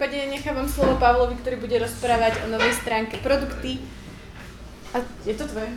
prípade 0.00 0.32
nechávam 0.32 0.64
slovo 0.64 0.96
Pavlovi, 0.96 1.36
ktorý 1.44 1.60
bude 1.60 1.76
rozprávať 1.76 2.40
o 2.40 2.46
novej 2.48 2.72
stránke 2.72 3.20
produkty. 3.20 3.84
A 4.96 5.04
je 5.28 5.36
to 5.36 5.44
tvoje. 5.44 5.68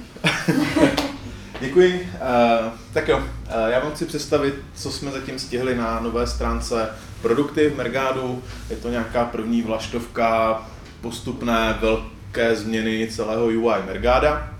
Děkuji. 1.59 2.07
Uh, 2.23 2.71
tak 2.93 3.07
jo, 3.07 3.17
uh, 3.19 3.23
já 3.67 3.79
vám 3.79 3.91
chci 3.91 4.05
představit, 4.05 4.55
co 4.75 4.91
jsme 4.91 5.11
zatím 5.11 5.39
stihli 5.39 5.75
na 5.75 5.99
nové 5.99 6.27
stránce 6.27 6.89
produkty 7.21 7.69
v 7.69 7.77
Mergádu. 7.77 8.43
Je 8.69 8.75
to 8.75 8.89
nějaká 8.89 9.25
první 9.25 9.61
vlaštovka, 9.61 10.61
postupné 11.01 11.77
velké 11.81 12.55
změny 12.55 13.07
celého 13.11 13.45
UI 13.45 13.83
Mergáda. 13.85 14.52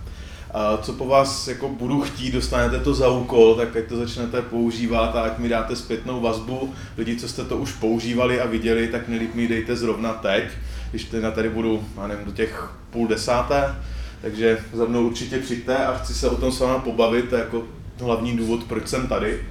Uh, 0.54 0.82
co 0.82 0.94
po 0.94 1.06
vás 1.06 1.48
jako 1.48 1.70
budu 1.70 2.02
chtít, 2.02 2.32
dostanete 2.32 2.80
to 2.80 2.94
za 2.94 3.10
úkol, 3.10 3.56
tak 3.56 3.76
ať 3.76 3.86
to 3.86 3.98
začnete 3.98 4.42
používat 4.42 5.16
a 5.16 5.22
ať 5.22 5.38
mi 5.38 5.50
dáte 5.50 5.76
zpětnou 5.76 6.22
vazbu. 6.22 6.74
Lidi, 6.98 7.16
co 7.16 7.28
jste 7.28 7.44
to 7.44 7.58
už 7.58 7.72
používali 7.72 8.42
a 8.42 8.48
viděli, 8.48 8.88
tak 8.88 9.08
nejlíp 9.08 9.36
mi 9.36 9.48
dejte 9.48 9.76
zrovna 9.76 10.14
teď, 10.14 10.44
když 10.90 11.04
teda 11.04 11.32
tady 11.32 11.50
budu, 11.50 11.84
já 11.98 12.08
nevím, 12.08 12.26
do 12.26 12.32
těch 12.32 12.72
půl 12.90 13.08
desáté, 13.08 13.76
takže 14.22 14.60
za 14.74 14.86
mnou 14.86 15.08
určitě 15.08 15.40
přijďte 15.40 15.78
a 15.78 15.98
chci 15.98 16.14
se 16.14 16.30
o 16.30 16.36
tom 16.36 16.52
s 16.52 16.60
vámi 16.60 16.84
pobavit, 16.84 17.30
to 17.30 17.36
je 17.36 17.42
jako 17.42 17.64
hlavní 18.00 18.38
důvod, 18.38 18.64
proč 18.64 18.88
jsem 18.88 19.08
tady. 19.08 19.48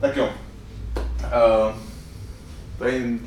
Tak 0.00 0.16
jo. 0.16 0.28
Uh, 1.16 1.74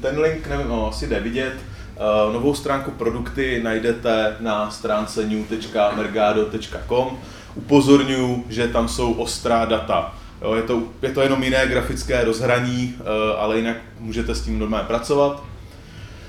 ten 0.02 0.20
link, 0.20 0.48
nevím, 0.48 0.68
no, 0.68 0.90
asi 0.90 1.08
jde 1.08 1.20
vidět. 1.20 1.54
Uh, 1.96 2.34
novou 2.34 2.54
stránku 2.54 2.92
produkty 2.92 3.60
najdete 3.64 4.38
na 4.40 4.72
stránce 4.72 5.26
new.mergado.com. 5.26 7.20
Upozorňuji, 7.56 8.46
že 8.50 8.68
tam 8.68 8.88
jsou 8.88 9.14
ostrá 9.14 9.66
data. 9.66 10.16
Jo, 10.42 10.54
je, 10.54 10.62
to, 10.62 10.84
je 11.02 11.10
to 11.10 11.22
jenom 11.22 11.44
jiné 11.44 11.68
grafické 11.68 12.24
rozhraní, 12.24 12.96
uh, 13.00 13.06
ale 13.40 13.58
jinak 13.58 13.78
můžete 14.00 14.36
s 14.36 14.42
tím 14.42 14.60
normálně 14.60 14.88
pracovat. 14.88 15.44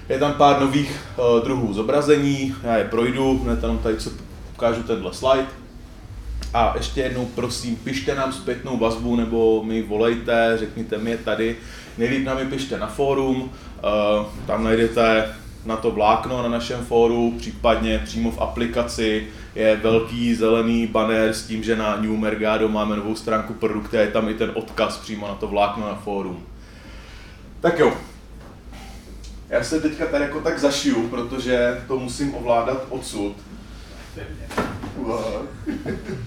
Je 0.08 0.18
tam 0.18 0.32
pár 0.32 0.60
nových 0.60 1.00
uh, 1.16 1.24
druhů 1.44 1.72
zobrazení, 1.72 2.54
já 2.62 2.76
je 2.76 2.84
projdu, 2.84 3.38
hned 3.38 3.60
tam 3.60 3.78
tady 3.78 3.96
co 3.96 4.10
ukážu 4.54 4.82
tenhle 4.82 5.14
slide. 5.14 5.46
A 6.54 6.74
ještě 6.76 7.00
jednou 7.00 7.26
prosím, 7.26 7.76
pište 7.76 8.14
nám 8.14 8.32
zpětnou 8.32 8.78
vazbu 8.78 9.16
nebo 9.16 9.64
mi 9.64 9.82
volejte, 9.82 10.56
řekněte 10.58 10.98
mi 10.98 11.10
je 11.10 11.16
tady. 11.18 11.56
Nejlíp 11.98 12.26
nám 12.26 12.38
je 12.38 12.44
pište 12.44 12.78
na 12.78 12.86
fórum, 12.86 13.52
tam 14.46 14.64
najdete 14.64 15.34
na 15.64 15.76
to 15.76 15.90
vlákno 15.90 16.42
na 16.42 16.48
našem 16.48 16.84
fóru, 16.84 17.34
případně 17.38 17.98
přímo 17.98 18.30
v 18.30 18.40
aplikaci 18.40 19.26
je 19.54 19.76
velký 19.76 20.34
zelený 20.34 20.86
banner 20.86 21.32
s 21.32 21.46
tím, 21.46 21.62
že 21.62 21.76
na 21.76 21.96
New 21.96 22.10
Mergado 22.10 22.68
máme 22.68 22.96
novou 22.96 23.14
stránku 23.14 23.54
produkty 23.54 23.98
a 23.98 24.00
je 24.00 24.10
tam 24.10 24.28
i 24.28 24.34
ten 24.34 24.50
odkaz 24.54 24.96
přímo 24.96 25.28
na 25.28 25.34
to 25.34 25.46
vlákno 25.46 25.88
na 25.88 25.94
fórum. 25.94 26.46
Tak 27.60 27.78
jo, 27.78 27.92
já 29.48 29.64
se 29.64 29.80
teďka 29.80 30.06
tady 30.06 30.24
jako 30.24 30.40
tak 30.40 30.58
zašiju, 30.58 31.08
protože 31.08 31.84
to 31.88 31.98
musím 31.98 32.34
ovládat 32.34 32.86
odsud. 32.88 33.36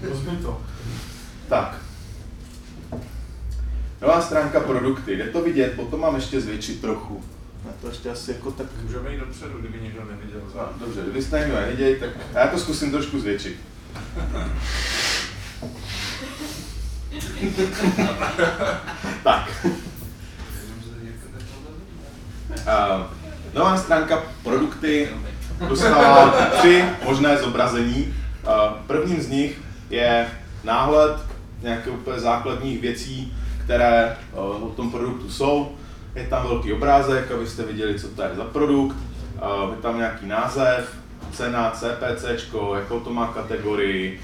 Rozumím 0.02 0.42
to. 0.42 0.60
Tak. 1.48 1.82
Nová 4.02 4.20
stránka 4.20 4.60
produkty. 4.60 5.16
Jde 5.16 5.24
to 5.24 5.42
vidět, 5.42 5.72
potom 5.76 6.00
mám 6.00 6.14
ještě 6.14 6.40
zvětšit 6.40 6.80
trochu. 6.80 7.24
Já 7.66 7.72
to 7.80 7.88
ještě 7.88 8.10
asi 8.10 8.30
jako 8.32 8.50
tak... 8.50 8.66
Můžeme 8.82 9.12
jít 9.12 9.18
dopředu, 9.20 9.58
kdyby 9.58 9.80
někdo 9.80 10.00
neviděl 10.10 10.40
No, 10.44 10.50
zároveň. 10.50 10.78
dobře, 10.80 11.00
kdybyste 11.02 11.38
někdo 11.38 11.56
neviděli, 11.56 11.96
tak 12.00 12.10
já 12.34 12.46
to 12.46 12.58
zkusím 12.58 12.90
trošku 12.90 13.20
zvětšit. 13.20 13.56
tak. 19.22 19.66
Uh, 22.66 23.02
nová 23.54 23.76
stránka 23.76 24.22
produkty 24.42 25.08
dostává 25.68 26.30
tři 26.30 26.84
možné 27.04 27.36
zobrazení. 27.38 28.14
Uh, 28.46 28.52
prvním 28.86 29.22
z 29.22 29.28
nich 29.28 29.60
je 29.90 30.26
náhled 30.64 31.16
nějakých 31.62 31.92
úplně 31.92 32.20
základních 32.20 32.80
věcí, 32.80 33.36
které 33.64 34.16
uh, 34.32 34.38
o 34.64 34.68
tom 34.70 34.90
produktu 34.90 35.30
jsou. 35.30 35.76
Je 36.16 36.26
tam 36.26 36.46
velký 36.46 36.72
obrázek, 36.72 37.30
abyste 37.30 37.62
viděli, 37.62 38.00
co 38.00 38.08
to 38.08 38.22
je 38.22 38.30
za 38.36 38.44
produkt. 38.44 38.96
Je 39.70 39.76
tam 39.82 39.96
nějaký 39.96 40.26
název, 40.26 40.96
cena, 41.32 41.70
CPC, 41.70 42.24
jakou 42.74 43.00
to 43.00 43.12
má 43.12 43.26
kategorii, 43.26 44.20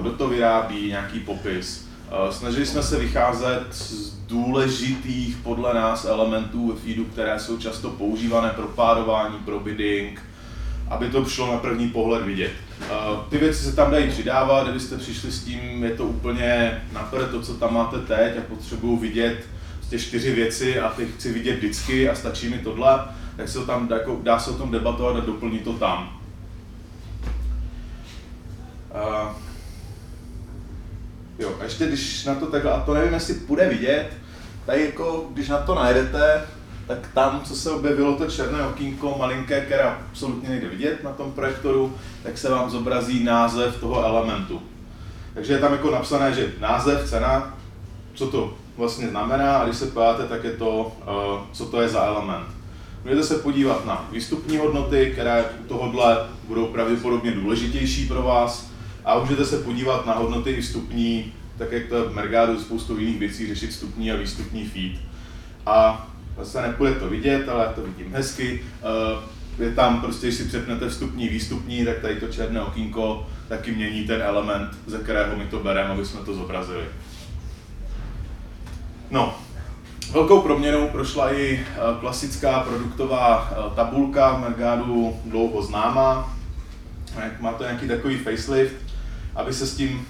kdo 0.00 0.10
to 0.10 0.28
vyrábí, 0.28 0.88
nějaký 0.88 1.20
popis. 1.20 1.88
Snažili 2.30 2.66
jsme 2.66 2.82
se 2.82 2.98
vycházet 2.98 3.64
z 3.70 4.14
důležitých 4.26 5.36
podle 5.36 5.74
nás 5.74 6.04
elementů 6.04 6.72
ve 6.72 6.80
feedu, 6.80 7.04
které 7.04 7.38
jsou 7.38 7.58
často 7.58 7.90
používané 7.90 8.50
pro 8.50 8.66
párování, 8.66 9.38
pro 9.38 9.60
bidding, 9.60 10.22
aby 10.90 11.08
to 11.08 11.24
šlo 11.24 11.52
na 11.52 11.58
první 11.58 11.88
pohled 11.88 12.22
vidět. 12.24 12.52
Ty 13.28 13.38
věci 13.38 13.64
se 13.64 13.76
tam 13.76 13.90
dají 13.90 14.10
přidávat, 14.10 14.62
kdybyste 14.64 14.96
přišli 14.96 15.32
s 15.32 15.44
tím, 15.44 15.84
je 15.84 15.90
to 15.90 16.04
úplně 16.04 16.82
naprd 16.92 17.30
to, 17.30 17.42
co 17.42 17.54
tam 17.54 17.74
máte 17.74 17.98
teď 17.98 18.38
a 18.38 18.40
potřebuju 18.48 18.96
vidět 18.96 19.46
ty 19.90 19.98
čtyři 19.98 20.34
věci 20.34 20.80
a 20.80 20.88
ty 20.88 21.06
chci 21.06 21.32
vidět 21.32 21.56
vždycky 21.56 22.08
a 22.08 22.14
stačí 22.14 22.48
mi 22.48 22.58
tohle, 22.58 23.00
tak 23.36 23.48
se 23.48 23.58
to 23.58 23.66
tam, 23.66 23.88
jako, 23.90 24.20
dá 24.22 24.38
se 24.38 24.50
o 24.50 24.54
tom 24.54 24.70
debatovat 24.70 25.16
a 25.16 25.20
doplnit 25.20 25.64
to 25.64 25.72
tam. 25.72 26.20
Uh, 28.94 29.32
jo, 31.38 31.56
a 31.60 31.64
ještě 31.64 31.86
když 31.86 32.24
na 32.24 32.34
to 32.34 32.46
takhle, 32.46 32.72
a 32.72 32.80
to 32.80 32.94
nevím, 32.94 33.14
jestli 33.14 33.34
půjde 33.34 33.68
vidět, 33.68 34.10
tady 34.66 34.84
jako, 34.84 35.30
když 35.32 35.48
na 35.48 35.58
to 35.58 35.74
najdete, 35.74 36.42
tak 36.86 36.98
tam, 37.14 37.40
co 37.44 37.56
se 37.56 37.70
objevilo, 37.70 38.16
to 38.16 38.30
černé 38.30 38.66
okýnko 38.66 39.16
malinké, 39.18 39.60
které 39.60 39.82
absolutně 39.82 40.48
nejde 40.48 40.68
vidět 40.68 41.04
na 41.04 41.12
tom 41.12 41.32
projektoru, 41.32 41.96
tak 42.22 42.38
se 42.38 42.50
vám 42.50 42.70
zobrazí 42.70 43.24
název 43.24 43.80
toho 43.80 44.04
elementu. 44.04 44.62
Takže 45.34 45.52
je 45.52 45.58
tam 45.58 45.72
jako 45.72 45.90
napsané, 45.90 46.32
že 46.32 46.52
název, 46.60 47.10
cena, 47.10 47.58
co 48.14 48.26
to 48.26 48.54
vlastně 48.76 49.08
znamená 49.08 49.56
a 49.56 49.64
když 49.64 49.76
se 49.76 49.86
podíváte, 49.86 50.22
tak 50.22 50.44
je 50.44 50.52
to, 50.52 50.96
uh, 51.00 51.46
co 51.52 51.66
to 51.66 51.80
je 51.80 51.88
za 51.88 52.04
element. 52.04 52.46
Můžete 53.04 53.22
se 53.22 53.34
podívat 53.34 53.86
na 53.86 54.08
výstupní 54.12 54.56
hodnoty, 54.56 55.10
které 55.12 55.44
u 55.64 55.68
tohohle 55.68 56.26
budou 56.48 56.66
pravděpodobně 56.66 57.30
důležitější 57.30 58.08
pro 58.08 58.22
vás 58.22 58.70
a 59.04 59.18
můžete 59.18 59.44
se 59.44 59.58
podívat 59.58 60.06
na 60.06 60.14
hodnoty 60.14 60.50
i 60.50 60.60
vstupní, 60.60 61.32
tak 61.58 61.72
jak 61.72 61.86
to 61.86 62.04
v 62.04 62.14
Mergádu 62.14 62.60
spoustu 62.60 62.98
jiných 62.98 63.18
věcí 63.18 63.46
řešit 63.46 63.70
vstupní 63.70 64.12
a 64.12 64.16
výstupní 64.16 64.64
feed. 64.64 64.92
A 65.66 66.08
zase 66.38 66.62
nepůjde 66.62 66.94
to 66.94 67.08
vidět, 67.08 67.48
ale 67.48 67.72
to 67.74 67.82
vidím 67.82 68.12
hezky. 68.12 68.62
Uh, 68.82 69.64
je 69.64 69.70
tam 69.70 70.00
prostě, 70.00 70.26
když 70.26 70.38
si 70.38 70.44
přepnete 70.44 70.88
vstupní, 70.88 71.28
výstupní, 71.28 71.84
tak 71.84 71.98
tady 71.98 72.16
to 72.16 72.28
černé 72.28 72.62
okýnko 72.62 73.26
taky 73.48 73.72
mění 73.72 74.06
ten 74.06 74.22
element, 74.22 74.70
ze 74.86 74.98
kterého 74.98 75.36
my 75.36 75.44
to 75.44 75.58
bereme, 75.58 75.90
aby 75.90 76.04
jsme 76.04 76.20
to 76.20 76.34
zobrazili. 76.34 76.84
No, 79.10 79.34
velkou 80.12 80.40
proměnou 80.40 80.88
prošla 80.88 81.34
i 81.34 81.60
eh, 81.60 81.78
klasická 82.00 82.60
produktová 82.60 83.50
eh, 83.50 83.74
tabulka 83.76 84.32
v 84.32 84.40
Mergádu 84.40 85.16
dlouho 85.24 85.62
známá. 85.62 86.36
Má 87.40 87.52
to 87.52 87.62
nějaký 87.62 87.88
takový 87.88 88.18
facelift, 88.18 88.74
aby 89.34 89.52
se 89.54 89.66
s 89.66 89.76
tím 89.76 90.06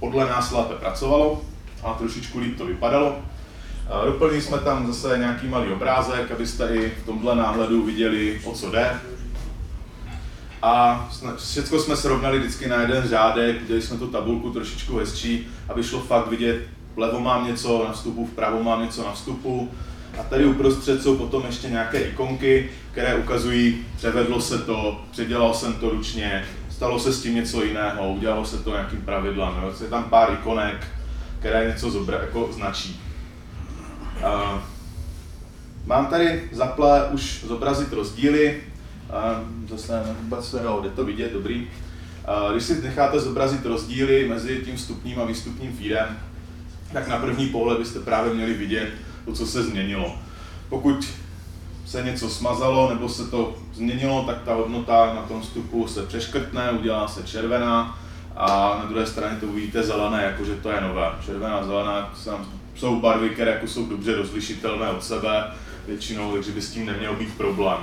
podle 0.00 0.26
nás 0.26 0.50
lépe 0.50 0.74
pracovalo 0.74 1.42
a 1.84 1.94
trošičku 1.94 2.38
líp 2.38 2.58
to 2.58 2.66
vypadalo. 2.66 3.16
Eh, 3.18 4.06
Doplnili 4.06 4.42
jsme 4.42 4.58
tam 4.58 4.92
zase 4.92 5.18
nějaký 5.18 5.46
malý 5.46 5.72
obrázek, 5.72 6.30
abyste 6.30 6.76
i 6.76 6.92
v 7.02 7.06
tomhle 7.06 7.36
náhledu 7.36 7.84
viděli, 7.84 8.40
o 8.44 8.52
co 8.52 8.70
jde. 8.70 9.00
A 10.62 11.08
všechno 11.36 11.78
jsme 11.78 11.96
srovnali 11.96 12.38
vždycky 12.38 12.68
na 12.68 12.80
jeden 12.80 13.08
řádek, 13.08 13.66
dělali 13.66 13.82
jsme 13.82 13.98
tu 13.98 14.06
tabulku 14.06 14.50
trošičku 14.50 14.96
hezčí, 14.96 15.46
aby 15.68 15.82
šlo 15.82 16.00
fakt 16.00 16.26
vidět, 16.28 16.77
vlevo 16.98 17.20
mám 17.20 17.46
něco 17.46 17.84
na 17.88 17.92
vstupu, 17.92 18.26
vpravo 18.26 18.62
mám 18.62 18.82
něco 18.82 19.04
na 19.04 19.12
vstupu. 19.12 19.70
A 20.20 20.22
tady 20.22 20.46
uprostřed 20.46 21.02
jsou 21.02 21.16
potom 21.16 21.42
ještě 21.46 21.68
nějaké 21.68 22.00
ikonky, 22.00 22.70
které 22.92 23.14
ukazují, 23.14 23.86
převedlo 23.96 24.40
se 24.40 24.58
to, 24.58 25.00
předělal 25.10 25.54
jsem 25.54 25.72
to 25.72 25.90
ručně, 25.90 26.44
stalo 26.70 26.98
se 26.98 27.12
s 27.12 27.22
tím 27.22 27.34
něco 27.34 27.62
jiného, 27.64 28.12
udělalo 28.12 28.44
se 28.44 28.58
to 28.58 28.70
nějakým 28.70 29.02
pravidlem. 29.02 29.54
Jo. 29.62 29.72
Je 29.82 29.88
tam 29.88 30.04
pár 30.04 30.32
ikonek, 30.32 30.86
které 31.38 31.68
něco 31.68 31.90
zobra, 31.90 32.18
jako 32.20 32.48
značí. 32.52 33.00
Uh, 34.16 34.60
mám 35.86 36.06
tady 36.06 36.48
zaple 36.52 37.04
už 37.04 37.44
zobrazit 37.44 37.92
rozdíly, 37.92 38.60
uh, 39.08 39.68
zase 39.68 40.02
vůbec 40.22 40.54
jo, 40.62 40.80
jde 40.82 40.90
to 40.90 41.04
vidět, 41.04 41.32
dobrý. 41.32 41.68
Uh, 42.46 42.52
když 42.52 42.64
si 42.64 42.82
necháte 42.82 43.20
zobrazit 43.20 43.66
rozdíly 43.66 44.28
mezi 44.28 44.62
tím 44.64 44.76
vstupním 44.76 45.20
a 45.20 45.24
výstupním 45.24 45.72
feedem, 45.72 46.18
tak 46.92 47.08
na 47.08 47.18
první 47.18 47.46
pohled 47.46 47.78
byste 47.78 48.00
právě 48.00 48.34
měli 48.34 48.54
vidět 48.54 48.88
to, 49.24 49.32
co 49.32 49.46
se 49.46 49.62
změnilo. 49.62 50.18
Pokud 50.68 51.08
se 51.86 52.02
něco 52.02 52.28
smazalo 52.28 52.94
nebo 52.94 53.08
se 53.08 53.26
to 53.30 53.56
změnilo, 53.74 54.24
tak 54.24 54.42
ta 54.42 54.54
hodnota 54.54 55.14
na 55.14 55.22
tom 55.22 55.42
vstupu 55.42 55.88
se 55.88 56.02
přeškrtne, 56.02 56.70
udělá 56.70 57.08
se 57.08 57.22
červená 57.22 57.98
a 58.36 58.78
na 58.82 58.84
druhé 58.88 59.06
straně 59.06 59.36
to 59.40 59.46
uvidíte 59.46 59.82
zelené, 59.82 60.22
jakože 60.22 60.54
to 60.54 60.70
je 60.70 60.80
nové. 60.80 61.10
Červená, 61.26 61.64
zelená 61.64 62.14
jsou 62.74 63.00
barvy, 63.00 63.30
které 63.30 63.50
jako 63.50 63.66
jsou 63.66 63.86
dobře 63.86 64.14
rozlišitelné 64.14 64.90
od 64.90 65.04
sebe 65.04 65.44
většinou, 65.86 66.32
takže 66.32 66.52
by 66.52 66.62
s 66.62 66.70
tím 66.70 66.86
neměl 66.86 67.14
být 67.14 67.36
problém. 67.36 67.78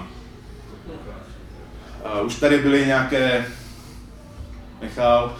Uh, 2.19 2.25
už 2.25 2.35
tady 2.35 2.57
byly 2.57 2.85
nějaké 2.85 3.45
Michal, 4.81 5.35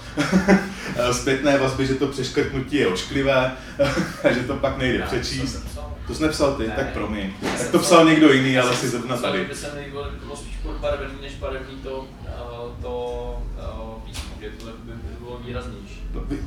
zpětné 1.12 1.58
vazby, 1.58 1.88
že 1.88 1.96
to 1.96 2.08
přeškrtnutí 2.08 2.76
je 2.76 2.88
ošklivé, 2.88 3.52
a 4.24 4.32
že 4.34 4.40
to 4.40 4.56
pak 4.56 4.78
nejde 4.78 5.04
přečíst. 5.04 5.66
To 6.08 6.16
jsi 6.16 6.24
nepsal 6.24 6.54
ty, 6.54 6.68
ne, 6.68 6.74
tak 6.76 6.94
promiň. 6.94 7.34
Tak 7.58 7.70
to 7.72 7.80
psal 7.80 8.06
někdo 8.06 8.32
jiný, 8.34 8.60
ale 8.60 8.76
si 8.76 8.90
zrovna 8.90 9.18
tady. 9.18 9.46
By 9.46 9.56
se 9.56 9.72
mi 9.76 9.82
líbilo, 9.86 10.04
to 10.04 10.26
bylo 10.26 10.36
spíš 10.36 10.56
podbarvený 10.64 11.14
než 11.22 11.36
barevný 11.36 11.76
to, 11.84 12.08
to 12.82 13.44
písmo, 14.06 14.30
že 14.42 14.50
to 14.50 14.66
by 14.66 14.94
bylo 15.20 15.38
výraznější. 15.46 16.04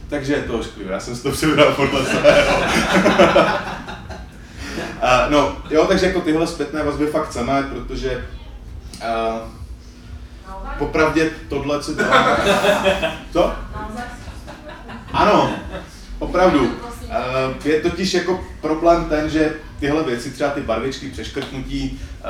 Takže 0.08 0.34
je 0.34 0.43
to 0.43 0.58
ošklivé, 0.58 0.93
já 0.93 1.00
jsem 1.00 1.17
si 1.17 1.23
to 1.23 1.31
přebral 1.31 1.73
podle 1.73 2.05
svého. 2.05 2.62
No, 5.29 5.56
jo, 5.70 5.87
takže 5.87 6.06
jako 6.06 6.20
tyhle 6.20 6.46
zpětné 6.46 6.82
vazby 6.84 7.06
fakt 7.06 7.29
chceme, 7.29 7.62
protože 7.62 8.25
uh, 9.02 9.49
popravdě 10.78 11.30
tohle, 11.48 11.82
co 11.82 11.94
děláme... 11.94 12.36
Co? 13.32 13.52
Ano, 15.12 15.50
opravdu. 16.18 16.70
Eh, 17.10 17.68
je 17.68 17.80
totiž 17.80 18.14
jako 18.14 18.44
problém 18.60 19.04
ten, 19.04 19.30
že 19.30 19.54
tyhle 19.80 20.02
věci, 20.04 20.30
třeba 20.30 20.50
ty 20.50 20.60
barvičky, 20.60 21.08
přeškrtnutí, 21.08 22.00
eh, 22.20 22.24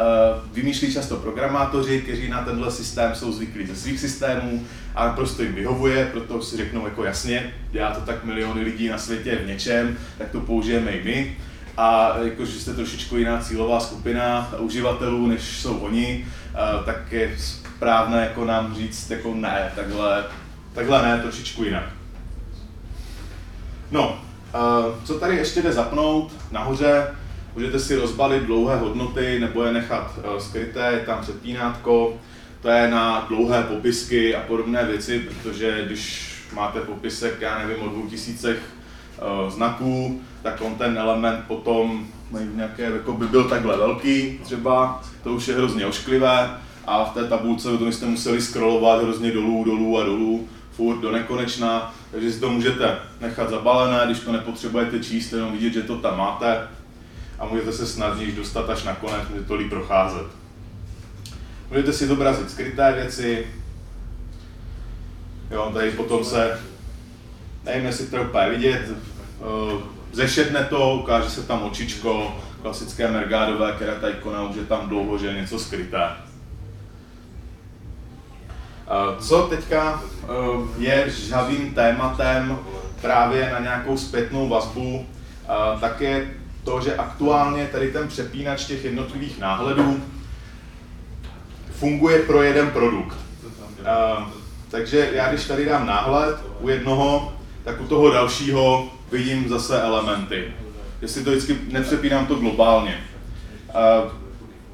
vymýšlí 0.53 0.93
často 0.93 1.17
programátoři, 1.17 2.01
kteří 2.01 2.29
na 2.29 2.43
tenhle 2.43 2.71
systém 2.71 3.15
jsou 3.15 3.33
zvyklí 3.33 3.67
ze 3.67 3.77
svých 3.77 4.01
systémů 4.01 4.67
a 4.95 5.09
prostě 5.09 5.43
jim 5.43 5.55
vyhovuje, 5.55 6.09
proto 6.13 6.43
si 6.43 6.57
řeknou 6.57 6.85
jako 6.85 7.05
jasně, 7.05 7.55
dělá 7.71 7.95
to 7.95 8.01
tak 8.01 8.25
miliony 8.25 8.63
lidí 8.63 8.89
na 8.89 8.99
světě 8.99 9.39
v 9.45 9.47
něčem, 9.47 9.99
tak 10.19 10.31
to 10.31 10.41
použijeme 10.41 10.91
i 10.91 11.05
my. 11.05 11.37
A 11.77 12.19
jakože 12.23 12.61
jste 12.61 12.75
trošičku 12.75 13.17
jiná 13.17 13.41
cílová 13.41 13.81
skupina 13.81 14.53
uživatelů, 14.59 15.27
než 15.27 15.43
jsou 15.43 15.79
oni, 15.79 16.27
eh, 16.55 16.85
tak 16.85 17.13
je 17.13 17.37
správné 17.79 18.21
jako 18.21 18.45
nám 18.45 18.75
říct 18.75 19.11
jako 19.11 19.35
ne, 19.35 19.73
takhle, 19.75 20.25
takhle 20.75 21.03
ne, 21.03 21.23
trošičku 21.23 21.65
jinak. 21.65 21.85
No, 23.91 24.21
co 25.05 25.19
tady 25.19 25.37
ještě 25.37 25.63
jde 25.63 25.73
zapnout, 25.73 26.33
nahoře 26.51 27.07
můžete 27.55 27.79
si 27.79 27.97
rozbalit 27.97 28.43
dlouhé 28.43 28.77
hodnoty 28.77 29.41
nebo 29.41 29.65
je 29.65 29.73
nechat 29.73 30.19
e, 30.19 30.41
skryté, 30.41 30.93
je 30.93 31.01
tam 31.07 31.21
předpínátko, 31.21 32.17
to 32.63 32.69
je 32.69 32.91
na 32.91 33.25
dlouhé 33.29 33.63
popisky 33.63 34.37
a 34.37 34.41
podobné 34.41 34.85
věci, 34.85 35.19
protože 35.19 35.85
když 35.87 36.33
máte 36.53 36.81
popisek, 36.81 37.41
já 37.41 37.59
nevím, 37.59 37.83
o 37.83 37.89
dvou 37.89 38.07
tisícech 38.07 38.59
e, 38.59 39.51
znaků, 39.51 40.21
tak 40.43 40.61
on 40.61 40.75
ten 40.75 40.99
element 40.99 41.45
potom 41.49 42.07
nějaké, 42.55 42.83
jako 42.83 43.13
by 43.13 43.27
byl 43.27 43.49
takhle 43.49 43.77
velký 43.77 44.41
třeba, 44.45 45.03
to 45.23 45.33
už 45.33 45.49
je 45.49 45.55
hrozně 45.55 45.87
ošklivé, 45.87 46.51
a 46.89 47.05
v 47.05 47.15
té 47.15 47.29
tabulce 47.29 47.79
to 47.79 47.87
jste 47.87 48.07
museli 48.07 48.43
scrollovat 48.43 49.03
hrozně 49.03 49.33
dolů, 49.33 49.65
dolů 49.65 49.99
a 49.99 50.05
dolů, 50.05 50.49
furt 50.73 51.01
do 51.01 51.13
nekonečna, 51.13 51.95
takže 52.11 52.33
si 52.33 52.41
to 52.41 52.51
můžete 52.51 52.99
nechat 53.21 53.51
zabalené, 53.51 54.07
když 54.07 54.21
to 54.21 54.33
nepotřebujete 54.33 55.01
číst, 55.01 55.33
jenom 55.33 55.53
vidět, 55.53 55.73
že 55.73 55.83
to 55.83 55.97
tam 55.97 56.19
máte 56.19 56.69
a 57.39 57.47
můžete 57.47 57.73
se 57.73 57.87
snadněji 57.87 58.33
dostat 58.33 58.71
až 58.71 58.85
nakonec, 58.85 59.29
můžete 59.29 59.49
to 59.49 59.55
líp 59.55 59.71
procházet. 59.71 60.27
Můžete 61.71 61.93
si 61.93 62.07
zobrazit 62.07 62.51
skryté 62.51 62.93
věci, 62.93 63.47
jo, 65.51 65.71
tady 65.75 65.91
potom 65.91 66.25
se, 66.25 66.61
nevím, 67.65 67.87
jestli 67.87 68.07
to 68.07 68.23
úplně 68.23 68.51
vidět, 68.51 68.83
eh, 68.91 69.83
zešetne 70.13 70.65
to, 70.65 70.95
ukáže 70.95 71.31
se 71.31 71.43
tam 71.43 71.63
očičko, 71.63 72.41
klasické 72.63 73.11
mergádové 73.11 73.73
kerata 73.79 74.09
ikona, 74.09 74.43
už 74.43 74.57
je 74.57 74.65
tam 74.65 74.89
dlouho, 74.89 75.19
že 75.19 75.27
je 75.27 75.41
něco 75.41 75.59
skryté. 75.59 76.28
Co 79.21 79.43
teďka 79.43 80.03
eh, 80.03 80.27
je 80.79 81.11
žavým 81.11 81.75
tématem 81.75 82.59
právě 83.01 83.51
na 83.53 83.59
nějakou 83.59 83.97
zpětnou 83.97 84.49
vazbu, 84.49 85.07
tak 85.81 86.01
je 86.01 86.31
to, 86.65 86.81
že 86.81 86.97
aktuálně 86.97 87.67
tady 87.67 87.93
ten 87.93 88.09
přepínač 88.09 88.65
těch 88.65 88.85
jednotlivých 88.85 89.39
náhledů 89.39 90.01
funguje 91.73 92.19
pro 92.19 92.43
jeden 92.43 92.71
produkt. 92.71 93.17
Takže 94.71 95.11
já 95.13 95.29
když 95.29 95.45
tady 95.45 95.65
dám 95.65 95.87
náhled 95.87 96.37
u 96.61 96.69
jednoho, 96.69 97.33
tak 97.65 97.81
u 97.81 97.87
toho 97.87 98.11
dalšího 98.11 98.89
vidím 99.13 99.49
zase 99.49 99.83
elementy. 99.83 100.45
Jestli 101.03 101.25
to 101.25 101.31
vždycky 101.31 101.59
nepřepínám 101.69 102.27
to 102.27 102.35
globálně. 102.35 103.01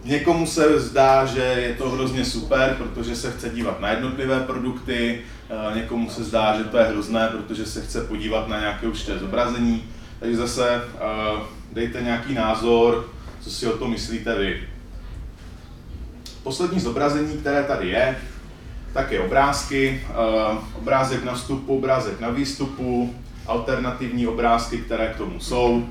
Někomu 0.04 0.46
se 0.46 0.80
zdá, 0.80 1.26
že 1.26 1.40
je 1.40 1.74
to 1.74 1.90
hrozně 1.90 2.24
super, 2.24 2.76
protože 2.78 3.16
se 3.16 3.30
chce 3.30 3.50
dívat 3.50 3.80
na 3.80 3.90
jednotlivé 3.90 4.40
produkty, 4.40 5.20
eh, 5.50 5.76
někomu 5.76 6.10
se 6.10 6.24
zdá, 6.24 6.58
že 6.58 6.64
to 6.64 6.78
je 6.78 6.84
hrozné, 6.84 7.28
protože 7.28 7.66
se 7.66 7.82
chce 7.82 8.00
podívat 8.00 8.48
na 8.48 8.60
nějaké 8.60 8.86
určité 8.86 9.18
zobrazení. 9.18 9.84
Takže 10.20 10.36
zase 10.36 10.68
eh, 10.74 11.42
dejte 11.72 12.02
nějaký 12.02 12.34
názor, 12.34 13.10
co 13.40 13.50
si 13.50 13.66
o 13.66 13.78
tom 13.78 13.90
myslíte 13.90 14.38
vy. 14.38 14.62
Poslední 16.42 16.80
zobrazení, 16.80 17.38
které 17.38 17.62
tady 17.62 17.88
je, 17.88 18.16
tak 18.92 19.12
je 19.12 19.20
obrázky, 19.20 20.02
eh, 20.08 20.58
obrázek 20.78 21.24
na 21.24 21.34
vstupu, 21.34 21.76
obrázek 21.76 22.20
na 22.20 22.30
výstupu, 22.30 23.14
alternativní 23.46 24.26
obrázky, 24.26 24.78
které 24.78 25.08
k 25.08 25.16
tomu 25.16 25.40
jsou. 25.40 25.88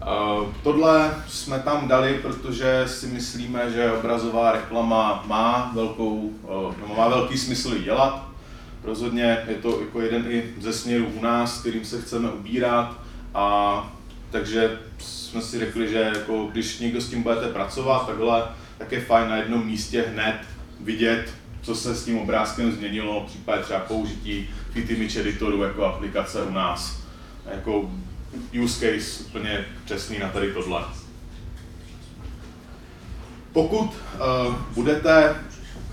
Uh, 0.00 0.48
tohle 0.62 1.14
jsme 1.28 1.58
tam 1.58 1.88
dali, 1.88 2.18
protože 2.22 2.84
si 2.86 3.06
myslíme, 3.06 3.70
že 3.70 3.92
obrazová 3.92 4.52
reklama 4.52 5.24
má, 5.26 5.72
velkou, 5.74 6.14
uh, 6.16 6.96
má 6.96 7.08
velký 7.08 7.38
smysl 7.38 7.74
ji 7.74 7.82
dělat. 7.82 8.28
Rozhodně 8.84 9.44
je 9.48 9.54
to 9.54 9.80
jako 9.80 10.00
jeden 10.00 10.26
i 10.28 10.44
ze 10.60 10.72
směrů 10.72 11.06
u 11.14 11.22
nás, 11.22 11.60
kterým 11.60 11.84
se 11.84 12.00
chceme 12.00 12.32
ubírat. 12.32 12.96
A 13.34 13.92
takže 14.30 14.78
jsme 14.98 15.42
si 15.42 15.58
řekli, 15.58 15.88
že 15.88 15.98
jako, 15.98 16.48
když 16.52 16.78
někdo 16.78 17.00
s 17.00 17.10
tím 17.10 17.22
budete 17.22 17.48
pracovat 17.48 18.06
takhle, 18.06 18.44
tak 18.78 18.92
je 18.92 19.00
fajn 19.00 19.28
na 19.28 19.36
jednom 19.36 19.66
místě 19.66 20.04
hned 20.12 20.36
vidět, 20.80 21.34
co 21.62 21.74
se 21.74 21.94
s 21.94 22.04
tím 22.04 22.18
obrázkem 22.18 22.72
změnilo, 22.72 23.24
případně 23.26 23.64
třeba 23.64 23.80
použití 23.80 24.50
Fit 24.72 24.90
Image 24.90 25.16
Editoru 25.16 25.62
jako 25.62 25.84
aplikace 25.84 26.42
u 26.42 26.50
nás. 26.50 27.00
Jako 27.50 27.90
use 28.62 28.74
case 28.74 29.24
úplně 29.24 29.64
přesný 29.84 30.18
na 30.18 30.28
tady 30.28 30.52
tohle. 30.52 30.84
Pokud 33.52 33.90
uh, 33.90 34.54
budete 34.74 35.34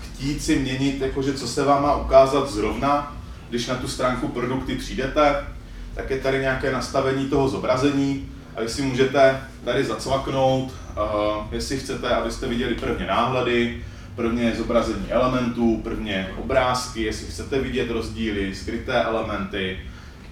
chtít 0.00 0.42
si 0.42 0.58
měnit, 0.58 1.00
jakože 1.00 1.34
co 1.34 1.48
se 1.48 1.64
vám 1.64 1.82
má 1.82 1.96
ukázat 1.96 2.50
zrovna, 2.50 3.16
když 3.48 3.66
na 3.66 3.74
tu 3.74 3.88
stránku 3.88 4.28
produkty 4.28 4.74
přijdete, 4.74 5.46
tak 5.94 6.10
je 6.10 6.18
tady 6.18 6.38
nějaké 6.38 6.72
nastavení 6.72 7.28
toho 7.28 7.48
zobrazení 7.48 8.28
a 8.56 8.60
vy 8.60 8.68
si 8.68 8.82
můžete 8.82 9.40
tady 9.64 9.84
zacvaknout, 9.84 10.72
uh, 10.72 11.46
jestli 11.50 11.78
chcete, 11.78 12.08
abyste 12.08 12.46
viděli 12.46 12.74
prvně 12.74 13.06
náhledy, 13.06 13.84
prvně 14.16 14.54
zobrazení 14.56 15.12
elementů, 15.12 15.80
prvně 15.84 16.30
obrázky, 16.36 17.02
jestli 17.02 17.26
chcete 17.26 17.60
vidět 17.60 17.90
rozdíly, 17.90 18.54
skryté 18.54 19.02
elementy, 19.02 19.80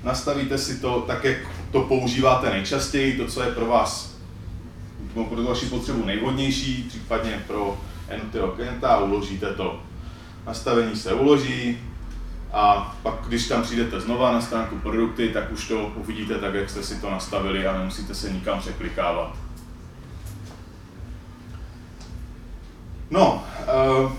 nastavíte 0.05 0.59
si 0.59 0.81
to 0.81 1.05
tak, 1.07 1.25
jak 1.25 1.39
to 1.76 1.83
používáte 1.83 2.50
nejčastěji, 2.50 3.16
to, 3.16 3.26
co 3.26 3.42
je 3.42 3.52
pro 3.52 3.66
vás 3.66 4.16
no, 5.16 5.25
pro 5.25 5.42
vaši 5.42 5.66
potřebu 5.66 6.04
nejvhodnější, 6.04 6.85
případně 6.88 7.45
pro 7.47 7.78
jednotlivého 8.11 8.52
klienta 8.52 8.88
a 8.88 9.00
uložíte 9.00 9.54
to. 9.54 9.80
Nastavení 10.47 10.97
se 10.97 11.14
uloží 11.14 11.78
a 12.52 12.97
pak, 13.02 13.14
když 13.28 13.49
tam 13.49 13.62
přijdete 13.62 14.00
znova 14.00 14.33
na 14.33 14.40
stránku 14.40 14.76
produkty, 14.76 15.28
tak 15.28 15.52
už 15.52 15.68
to 15.68 15.92
uvidíte 15.97 16.35
tak, 16.35 16.54
jak 16.54 16.71
jste 16.71 16.83
si 16.83 17.00
to 17.00 17.11
nastavili 17.11 17.66
a 17.66 17.78
nemusíte 17.78 18.14
se 18.14 18.33
nikam 18.33 18.61
překlikávat. 18.61 19.37
No, 23.11 23.45
eh, 23.61 24.12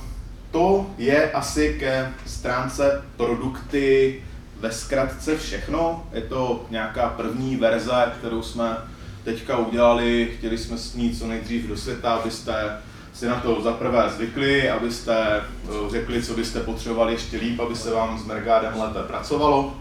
to 0.52 0.90
je 0.98 1.32
asi 1.32 1.78
ke 1.80 2.14
stránce 2.26 3.06
produkty 3.18 4.22
ve 4.60 4.72
zkratce 4.72 5.38
všechno. 5.38 6.04
Je 6.14 6.22
to 6.22 6.66
nějaká 6.70 7.10
první 7.10 7.56
verze, 7.56 8.12
kterou 8.20 8.42
jsme 8.42 8.78
teďka 9.24 9.58
udělali. 9.58 10.32
Chtěli 10.38 10.58
jsme 10.58 10.78
s 10.78 10.96
ní 10.96 11.16
co 11.16 11.28
nejdřív 11.28 11.68
do 11.68 11.78
světa, 11.78 12.14
abyste 12.14 12.78
si 13.14 13.28
na 13.28 13.36
to 13.36 13.62
zaprvé 13.62 14.10
zvykli, 14.10 14.70
abyste 14.70 15.16
eh, 15.38 15.90
řekli, 15.90 16.24
co 16.24 16.34
byste 16.34 16.60
potřebovali 16.60 17.14
ještě 17.14 17.38
líp, 17.38 17.60
aby 17.60 17.76
se 17.76 17.94
vám 17.94 18.20
s 18.20 18.26
Mergádem 18.26 18.74
lépe 18.80 19.00
pracovalo. 19.00 19.76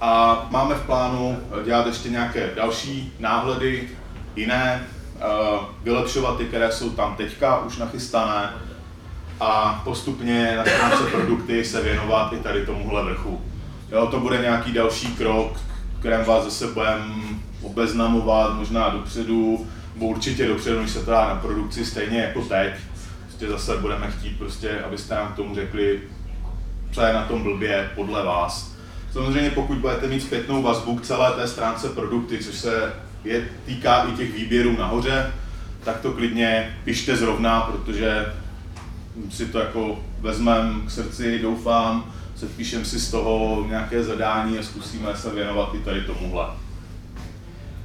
A 0.00 0.46
máme 0.50 0.74
v 0.74 0.86
plánu 0.86 1.38
eh, 1.60 1.64
dělat 1.64 1.86
ještě 1.86 2.08
nějaké 2.08 2.50
další 2.56 3.12
náhledy, 3.18 3.88
jiné, 4.36 4.86
eh, 5.16 5.20
vylepšovat 5.82 6.38
ty, 6.38 6.44
které 6.44 6.72
jsou 6.72 6.90
tam 6.90 7.16
teďka 7.16 7.58
už 7.58 7.76
nachystané 7.76 8.52
a 9.44 9.80
postupně 9.84 10.54
na 10.56 10.64
stránce 10.64 11.04
produkty 11.04 11.64
se 11.64 11.82
věnovat 11.82 12.32
i 12.32 12.36
tady 12.36 12.66
tomuhle 12.66 13.04
vrchu. 13.04 13.40
Jo, 13.92 14.06
to 14.06 14.20
bude 14.20 14.38
nějaký 14.38 14.72
další 14.72 15.06
krok, 15.06 15.60
kterém 15.98 16.24
vás 16.24 16.44
zase 16.44 16.66
budeme 16.66 17.04
obeznamovat, 17.62 18.54
možná 18.54 18.88
dopředu, 18.88 19.66
nebo 19.94 20.06
určitě 20.06 20.48
dopředu, 20.48 20.80
než 20.80 20.90
se 20.90 21.04
to 21.04 21.10
na 21.10 21.38
produkci, 21.42 21.86
stejně 21.86 22.20
jako 22.20 22.40
teď. 22.40 22.72
Prostě 23.26 23.48
zase 23.48 23.76
budeme 23.76 24.10
chtít, 24.10 24.38
prostě, 24.38 24.80
abyste 24.80 25.14
nám 25.14 25.32
k 25.32 25.36
tomu 25.36 25.54
řekli, 25.54 26.00
co 26.92 27.00
je 27.00 27.12
na 27.12 27.22
tom 27.22 27.42
blbě 27.42 27.90
podle 27.94 28.24
vás. 28.24 28.74
Samozřejmě 29.12 29.50
pokud 29.50 29.78
budete 29.78 30.06
mít 30.06 30.20
zpětnou 30.20 30.62
vazbu 30.62 30.96
k 30.96 31.02
celé 31.02 31.32
té 31.32 31.48
stránce 31.48 31.88
produkty, 31.88 32.38
což 32.38 32.54
se 32.54 32.92
je, 33.24 33.48
týká 33.66 34.02
i 34.02 34.12
těch 34.12 34.34
výběrů 34.34 34.76
nahoře, 34.78 35.32
tak 35.84 36.00
to 36.00 36.12
klidně 36.12 36.76
pište 36.84 37.16
zrovna, 37.16 37.60
protože 37.60 38.26
si 39.30 39.46
to 39.46 39.58
jako 39.58 39.98
vezmem 40.20 40.82
k 40.86 40.90
srdci, 40.90 41.38
doufám, 41.38 42.12
sepíšem 42.36 42.84
si 42.84 43.00
z 43.00 43.10
toho 43.10 43.64
nějaké 43.68 44.04
zadání 44.04 44.58
a 44.58 44.62
zkusíme 44.62 45.16
se 45.16 45.34
věnovat 45.34 45.74
i 45.74 45.78
tady 45.78 46.00
tomuhle. 46.00 46.46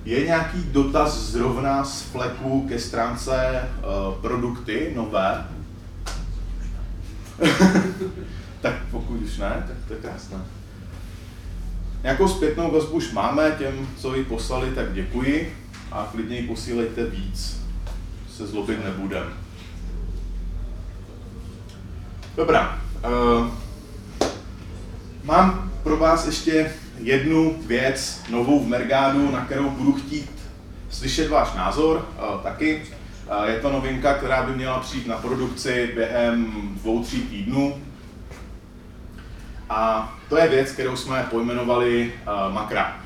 Je 0.06 0.26
nějaký 0.26 0.64
dotaz 0.72 1.20
zrovna 1.20 1.84
z 1.84 2.02
fleku 2.02 2.66
ke 2.68 2.80
stránce 2.80 3.64
uh, 3.78 4.14
produkty 4.22 4.94
nové? 4.96 5.46
tak 8.62 8.74
pokud 8.92 9.22
už 9.22 9.38
ne, 9.38 9.64
tak 9.68 9.78
to 9.88 9.94
je 9.94 10.00
krásné. 10.00 10.38
Nějakou 12.04 12.28
zpětnou 12.28 12.72
vazbu 12.72 12.92
už 12.92 13.12
máme, 13.12 13.56
těm, 13.58 13.88
co 13.98 14.16
ji 14.16 14.24
poslali, 14.24 14.72
tak 14.76 14.94
děkuji 14.94 15.58
a 15.92 16.10
klidně 16.12 16.40
ji 16.40 16.48
posílejte 16.48 17.06
víc, 17.06 17.62
se 18.36 18.48
zlobit 18.48 18.86
nebudem. 18.86 19.47
Dobrá. 22.38 22.82
Uh, 23.06 23.48
mám 25.24 25.72
pro 25.84 25.98
vás 25.98 26.26
ještě 26.26 26.74
jednu 26.98 27.56
věc 27.68 28.24
novou 28.30 28.64
v 28.64 28.68
Mergádu, 28.68 29.32
na 29.32 29.46
kterou 29.46 29.70
budu 29.70 29.94
chtít 29.94 30.32
slyšet 30.90 31.30
váš 31.30 31.54
názor 31.54 31.98
uh, 31.98 32.42
taky. 32.42 32.84
Uh, 33.30 33.44
je 33.44 33.60
to 33.60 33.72
novinka, 33.72 34.14
která 34.14 34.44
by 34.44 34.52
měla 34.52 34.80
přijít 34.80 35.08
na 35.08 35.18
produkci 35.18 35.92
během 35.96 36.52
dvou, 36.82 37.04
tří 37.04 37.22
týdnů. 37.22 37.76
A 39.70 40.14
to 40.30 40.38
je 40.38 40.48
věc, 40.48 40.72
kterou 40.72 40.96
jsme 40.96 41.28
pojmenovali 41.30 42.14
uh, 42.14 42.54
Makra. 42.54 42.98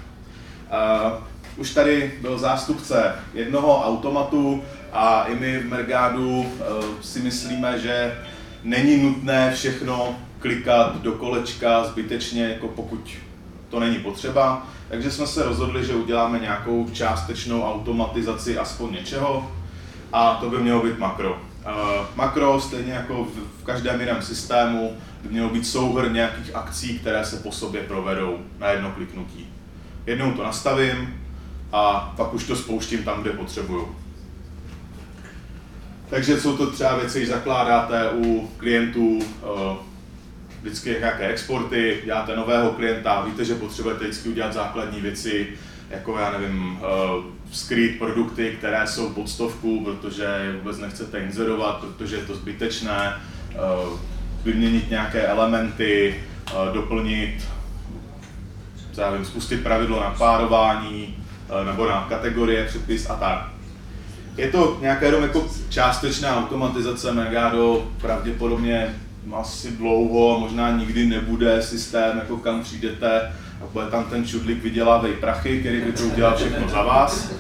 Uh, 0.72 1.24
už 1.58 1.74
tady 1.74 2.14
byl 2.22 2.40
zástupce 2.40 3.16
jednoho 3.34 3.86
automatu 3.86 4.64
a 4.94 5.24
i 5.24 5.36
my 5.36 5.60
v 5.60 5.70
Mergádu 5.70 6.40
uh, 6.40 6.48
si 7.02 7.20
myslíme, 7.20 7.80
že 7.80 8.18
není 8.64 8.98
nutné 8.98 9.54
všechno 9.54 10.16
klikat 10.40 11.02
do 11.02 11.12
kolečka 11.12 11.84
zbytečně, 11.84 12.44
jako 12.44 12.68
pokud 12.68 13.10
to 13.70 13.80
není 13.80 14.00
potřeba. 14.00 14.68
Takže 14.90 15.12
jsme 15.12 15.28
se 15.28 15.44
rozhodli, 15.44 15.86
že 15.86 15.96
uděláme 15.96 16.40
nějakou 16.40 16.90
částečnou 16.94 17.64
automatizaci 17.64 18.58
aspoň 18.58 18.94
něčeho 18.94 19.52
a 20.14 20.36
to 20.36 20.50
by 20.50 20.58
mělo 20.58 20.84
být 20.84 21.00
makro. 21.00 21.32
Uh, 21.32 22.06
makro, 22.16 22.62
stejně 22.62 22.94
jako 22.94 23.24
v, 23.24 23.62
v 23.62 23.64
každém 23.66 24.00
jiném 24.00 24.22
systému, 24.22 24.98
by 25.24 25.30
mělo 25.30 25.50
být 25.50 25.68
souhr 25.68 26.12
nějakých 26.12 26.56
akcí, 26.56 27.00
které 27.00 27.26
se 27.26 27.38
po 27.38 27.52
sobě 27.52 27.82
provedou 27.82 28.38
na 28.60 28.70
jedno 28.70 28.92
kliknutí. 28.92 29.48
Jednou 30.06 30.32
to 30.32 30.44
nastavím 30.44 31.22
a 31.72 32.14
pak 32.18 32.34
už 32.34 32.44
to 32.44 32.56
spouštím 32.56 33.04
tam, 33.04 33.22
kde 33.22 33.32
potřebuju. 33.32 33.96
Takže 36.12 36.40
jsou 36.40 36.58
to 36.58 36.72
třeba 36.72 36.96
věci, 36.96 37.20
když 37.20 37.30
zakládáte 37.30 38.10
u 38.10 38.50
klientů 38.58 39.18
uh, 39.18 39.78
vždycky 40.62 40.96
nějaké 41.00 41.28
exporty, 41.28 42.02
děláte 42.06 42.36
nového 42.36 42.72
klienta, 42.72 43.22
víte, 43.22 43.46
že 43.46 43.56
potřebujete 43.56 44.04
vždycky 44.04 44.30
udělat 44.30 44.54
základní 44.54 45.02
věci, 45.02 45.48
jako 45.90 46.18
já 46.20 46.32
nevím, 46.32 46.80
uh, 46.82 47.24
skrýt 47.52 48.00
produkty, 48.00 48.56
které 48.58 48.88
jsou 48.88 49.10
pod 49.10 49.30
stovku, 49.30 49.84
protože 49.84 50.56
vůbec 50.58 50.80
nechcete 50.80 51.20
inzerovat, 51.20 51.80
protože 51.80 52.16
je 52.16 52.26
to 52.26 52.36
zbytečné, 52.36 53.14
uh, 53.54 54.00
vyměnit 54.44 54.90
nějaké 54.90 55.28
elementy, 55.28 56.24
doplnit, 56.74 57.48
já 58.98 59.12
vím, 59.12 59.26
spustit 59.26 59.64
pravidlo 59.64 60.00
na 60.00 60.10
párování, 60.10 61.18
nebo 61.66 61.90
na 61.90 62.06
kategorie, 62.10 62.66
předpis 62.66 63.10
a 63.10 63.16
tak. 63.16 63.61
Je 64.38 64.52
to 64.52 64.78
nějaká 64.82 65.06
jenom 65.06 65.24
jako 65.24 65.46
částečná 65.70 66.38
automatizace 66.38 67.12
Megado, 67.12 67.92
pravděpodobně 68.02 68.96
asi 69.34 69.72
dlouho, 69.72 70.40
možná 70.40 70.72
nikdy 70.72 71.06
nebude 71.06 71.62
systém, 71.62 72.18
jako 72.18 72.38
kam 72.38 72.64
přijdete 72.64 73.22
a 73.62 73.66
bude 73.74 73.86
tam 73.86 74.04
ten 74.04 74.28
čudlik 74.28 74.64
vydělávej 74.64 75.14
prachy, 75.14 75.60
který 75.60 75.82
by 75.82 75.92
to 75.92 76.04
udělal 76.04 76.36
všechno 76.36 76.70
za 76.70 76.84
vás. 76.84 77.32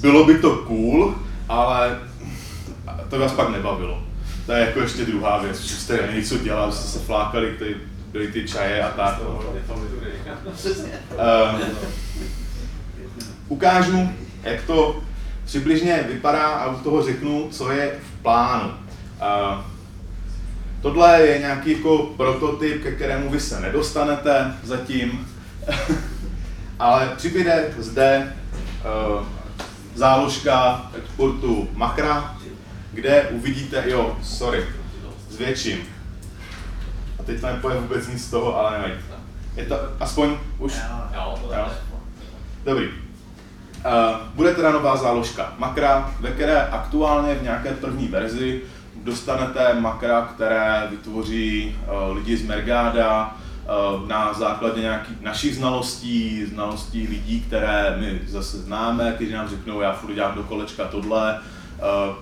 Bylo 0.00 0.24
by 0.24 0.38
to 0.38 0.56
cool, 0.56 1.14
ale 1.48 1.98
to 3.10 3.18
vás 3.18 3.32
pak 3.32 3.48
nebavilo. 3.48 4.02
To 4.46 4.52
je 4.52 4.60
jako 4.60 4.80
ještě 4.80 5.04
druhá 5.04 5.38
věc, 5.38 5.60
že 5.60 5.74
jste 5.74 5.96
neměli 5.96 6.26
co 6.26 6.38
dělat, 6.38 6.74
jste 6.74 6.88
se 6.88 6.98
flákali, 6.98 7.56
tady 7.58 7.76
byly 8.12 8.32
ty 8.32 8.48
čaje 8.48 8.82
a 8.82 8.90
tak. 8.90 9.20
Uh, 11.12 11.60
ukážu, 13.48 14.08
jak 14.42 14.62
to 14.62 15.02
přibližně 15.44 16.04
vypadá 16.08 16.46
a 16.46 16.70
u 16.70 16.76
toho 16.76 17.02
řeknu, 17.02 17.48
co 17.50 17.70
je 17.70 17.92
v 18.02 18.22
plánu. 18.22 18.68
Uh, 18.68 19.60
tohle 20.82 21.20
je 21.20 21.38
nějaký 21.38 21.72
jako 21.72 21.98
prototyp, 22.16 22.82
ke 22.82 22.92
kterému 22.92 23.30
vy 23.30 23.40
se 23.40 23.60
nedostanete 23.60 24.54
zatím, 24.62 25.28
ale 26.78 27.12
přibude 27.16 27.74
zde 27.78 28.32
uh, 29.16 29.26
záložka 29.94 30.90
exportu 30.98 31.68
makra, 31.72 32.36
kde 32.92 33.22
uvidíte, 33.30 33.84
jo, 33.86 34.16
sorry, 34.22 34.66
zvětším. 35.30 35.78
A 37.18 37.22
teď 37.22 37.40
to 37.40 37.46
nepoje 37.46 37.80
vůbec 37.80 38.08
nic 38.08 38.24
z 38.24 38.30
toho, 38.30 38.58
ale 38.58 38.78
nevím. 38.78 38.98
Je 39.56 39.64
to 39.64 39.76
aspoň 40.00 40.36
už? 40.58 40.72
Jo, 41.14 41.38
jo. 41.52 41.68
Dobrý. 42.64 43.03
Uh, 43.84 44.16
bude 44.34 44.54
teda 44.54 44.72
nová 44.72 44.96
záložka 44.96 45.52
makra, 45.58 46.14
ve 46.20 46.30
které 46.30 46.66
aktuálně 46.66 47.34
v 47.34 47.42
nějaké 47.42 47.72
první 47.72 48.08
verzi 48.08 48.62
dostanete 49.02 49.74
makra, 49.80 50.22
které 50.22 50.86
vytvoří 50.90 51.76
uh, 52.08 52.16
lidi 52.16 52.36
z 52.36 52.46
Mergáda 52.46 53.36
uh, 53.96 54.08
na 54.08 54.32
základě 54.32 54.80
nějakých 54.80 55.20
našich 55.20 55.56
znalostí, 55.56 56.46
znalostí 56.46 57.06
lidí, 57.08 57.40
které 57.40 57.96
my 58.00 58.20
zase 58.26 58.58
známe, 58.58 59.12
kteří 59.12 59.32
nám 59.32 59.48
řeknou, 59.48 59.80
já 59.80 59.92
furt 59.92 60.14
dělám 60.14 60.34
do 60.34 60.42
kolečka 60.42 60.84
tohle, 60.84 61.40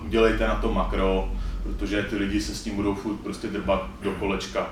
udělejte 0.05 0.47
na 0.47 0.55
to 0.55 0.73
makro, 0.73 1.31
protože 1.63 2.03
ty 2.03 2.15
lidi 2.15 2.41
se 2.41 2.55
s 2.55 2.63
tím 2.63 2.75
budou 2.75 2.95
furt 2.95 3.15
prostě 3.15 3.47
drbat 3.47 3.85
do 4.01 4.11
kolečka. 4.11 4.69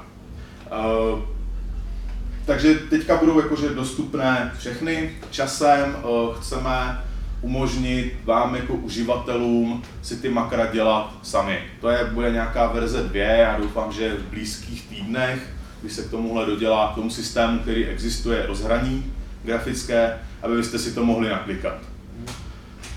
Takže 2.51 2.75
teďka 2.75 3.17
budou 3.17 3.39
jakože 3.39 3.69
dostupné 3.69 4.51
všechny. 4.57 5.11
Časem 5.29 5.95
uh, 6.03 6.35
chceme 6.35 7.01
umožnit 7.41 8.13
vám 8.23 8.55
jako 8.55 8.73
uživatelům 8.73 9.83
si 10.01 10.15
ty 10.15 10.29
makra 10.29 10.65
dělat 10.65 11.13
sami. 11.23 11.59
To 11.81 11.89
je, 11.89 12.05
bude 12.05 12.31
nějaká 12.31 12.67
verze 12.67 13.03
2, 13.03 13.23
já 13.23 13.57
doufám, 13.57 13.91
že 13.91 14.15
v 14.15 14.25
blízkých 14.25 14.87
týdnech, 14.87 15.49
když 15.81 15.93
se 15.93 16.03
k 16.03 16.09
tomuhle 16.09 16.45
dodělá, 16.45 16.91
k 16.91 16.95
tomu 16.95 17.09
systému, 17.09 17.59
který 17.59 17.85
existuje, 17.85 18.45
rozhraní 18.47 19.13
grafické, 19.43 20.19
aby 20.41 20.55
byste 20.55 20.79
si 20.79 20.93
to 20.93 21.05
mohli 21.05 21.29
naklikat. 21.29 21.77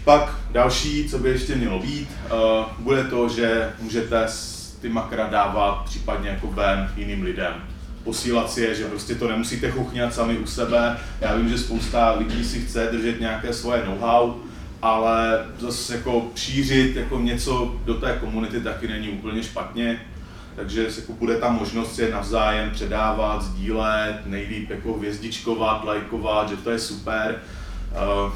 Pak 0.04 0.34
další, 0.50 1.08
co 1.08 1.18
by 1.18 1.28
ještě 1.28 1.54
mělo 1.54 1.78
být, 1.78 2.08
uh, 2.24 2.38
bude 2.78 3.04
to, 3.04 3.28
že 3.28 3.72
můžete 3.80 4.26
ty 4.80 4.88
makra 4.88 5.28
dávat 5.28 5.84
případně 5.84 6.28
jako 6.28 6.46
ven 6.46 6.92
jiným 6.96 7.22
lidem 7.22 7.73
posílat 8.04 8.50
si 8.50 8.60
je, 8.60 8.74
že 8.74 8.84
prostě 8.84 9.14
to 9.14 9.28
nemusíte 9.28 9.70
chuchňat 9.70 10.14
sami 10.14 10.38
u 10.38 10.46
sebe. 10.46 10.96
Já 11.20 11.36
vím, 11.36 11.48
že 11.48 11.58
spousta 11.58 12.12
lidí 12.12 12.44
si 12.44 12.60
chce 12.60 12.88
držet 12.92 13.20
nějaké 13.20 13.52
svoje 13.52 13.84
know-how, 13.84 14.34
ale 14.82 15.46
zase 15.58 15.94
jako 15.94 16.26
šířit 16.34 16.96
jako 16.96 17.20
něco 17.20 17.76
do 17.84 17.94
té 17.94 18.18
komunity 18.20 18.60
taky 18.60 18.88
není 18.88 19.08
úplně 19.08 19.42
špatně. 19.42 20.00
Takže 20.56 20.88
jako 20.96 21.12
bude 21.12 21.36
tam 21.36 21.54
možnost 21.54 21.98
je 21.98 22.10
navzájem 22.10 22.70
předávat, 22.70 23.42
sdílet, 23.42 24.26
nejlíp 24.26 24.70
jako 24.70 24.92
hvězdičkovat, 24.92 25.84
lajkovat, 25.84 26.48
že 26.48 26.56
to 26.56 26.70
je 26.70 26.78
super. 26.78 27.42
Uh, 27.92 28.32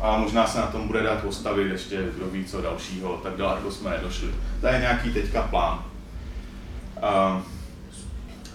a 0.00 0.16
možná 0.16 0.46
se 0.46 0.58
na 0.58 0.66
tom 0.66 0.86
bude 0.86 1.02
dát 1.02 1.22
postavit 1.22 1.72
ještě 1.72 1.96
kdo 2.16 2.26
ví 2.26 2.44
co 2.44 2.60
dalšího, 2.60 3.20
tak 3.22 3.36
daleko 3.36 3.70
jsme 3.70 3.90
nedošli. 3.90 4.28
To 4.60 4.66
je 4.66 4.78
nějaký 4.80 5.10
teďka 5.10 5.42
plán. 5.42 5.84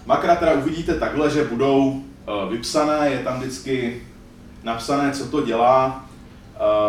Makra 0.06 0.36
teda 0.36 0.52
uvidíte 0.52 0.94
takhle, 0.94 1.30
že 1.30 1.44
budou 1.44 1.88
uh, 1.90 2.50
vypsané, 2.50 3.10
je 3.10 3.18
tam 3.18 3.40
vždycky 3.40 4.02
napsané, 4.62 5.12
co 5.12 5.26
to 5.26 5.42
dělá. 5.42 6.06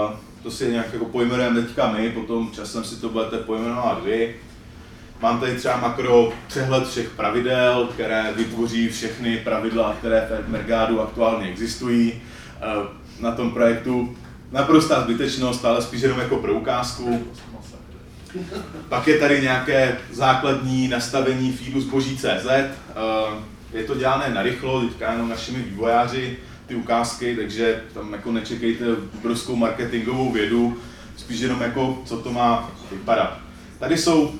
Uh, 0.07 0.13
to 0.43 0.51
si 0.51 0.71
nějak 0.71 0.93
jako 0.93 1.05
pojmenujeme 1.05 1.61
teďka 1.61 1.91
my, 1.91 2.09
potom 2.09 2.51
časem 2.51 2.83
si 2.83 2.95
to 2.95 3.09
budete 3.09 3.37
pojmenovat 3.37 4.03
vy. 4.03 4.35
Mám 5.21 5.39
tady 5.39 5.55
třeba 5.55 5.77
makro 5.77 6.33
přehled 6.47 6.87
všech 6.87 7.09
pravidel, 7.09 7.89
které 7.93 8.33
vytvoří 8.35 8.89
všechny 8.89 9.37
pravidla, 9.37 9.95
které 9.99 10.27
v 10.47 10.49
Mergádu 10.49 11.01
aktuálně 11.01 11.47
existují. 11.47 12.21
Eh, 12.61 12.87
na 13.19 13.31
tom 13.31 13.51
projektu 13.51 14.15
naprostá 14.51 15.01
zbytečnost, 15.01 15.65
ale 15.65 15.81
spíš 15.81 16.01
jenom 16.01 16.19
jako 16.19 16.35
pro 16.35 16.53
ukázku. 16.53 17.27
Pak 18.89 19.07
je 19.07 19.19
tady 19.19 19.41
nějaké 19.41 19.97
základní 20.11 20.87
nastavení 20.87 21.51
feedu 21.51 21.81
zboží 21.81 22.17
CZ. 22.17 22.47
Eh, 22.47 22.67
je 23.73 23.83
to 23.83 23.95
dělané 23.95 24.29
narychlo, 24.29 24.81
teďka 24.81 25.11
jenom 25.11 25.29
našimi 25.29 25.63
vývojáři 25.63 26.37
ty 26.67 26.75
ukázky, 26.75 27.35
takže 27.35 27.81
tam 27.93 28.13
jako 28.13 28.31
nečekejte 28.31 28.85
obrovskou 29.17 29.55
marketingovou 29.55 30.31
vědu, 30.31 30.77
spíš 31.17 31.39
jenom 31.39 31.61
jako, 31.61 32.01
co 32.05 32.17
to 32.17 32.31
má 32.31 32.71
vypadat. 32.91 33.39
Tady 33.79 33.97
jsou 33.97 34.33